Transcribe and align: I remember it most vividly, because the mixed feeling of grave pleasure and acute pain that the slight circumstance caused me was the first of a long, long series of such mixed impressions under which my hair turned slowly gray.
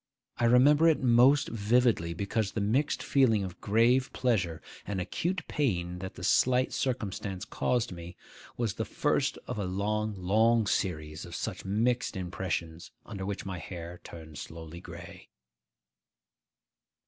I 0.37 0.45
remember 0.45 0.87
it 0.87 0.99
most 1.03 1.49
vividly, 1.49 2.15
because 2.15 2.53
the 2.53 2.59
mixed 2.59 3.03
feeling 3.03 3.43
of 3.43 3.61
grave 3.61 4.11
pleasure 4.13 4.59
and 4.87 4.99
acute 4.99 5.47
pain 5.47 5.99
that 5.99 6.15
the 6.15 6.23
slight 6.23 6.73
circumstance 6.73 7.45
caused 7.45 7.91
me 7.91 8.17
was 8.57 8.73
the 8.73 8.83
first 8.83 9.37
of 9.45 9.59
a 9.59 9.65
long, 9.65 10.15
long 10.15 10.65
series 10.65 11.23
of 11.23 11.35
such 11.35 11.65
mixed 11.65 12.17
impressions 12.17 12.89
under 13.05 13.27
which 13.27 13.45
my 13.45 13.59
hair 13.59 13.99
turned 14.03 14.39
slowly 14.39 14.81
gray. 14.81 15.29